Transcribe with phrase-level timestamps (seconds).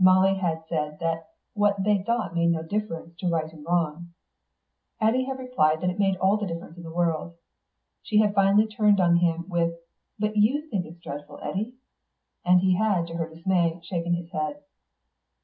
[0.00, 4.12] Molly had said that what they thought made no difference to right and wrong;
[5.00, 7.36] Eddy had replied that it made all the difference in the world.
[8.02, 9.78] She had finally turned on him with,
[10.18, 11.74] "But you think it dreadful, Eddy?"
[12.44, 14.64] and he had, to her dismay, shaken his head.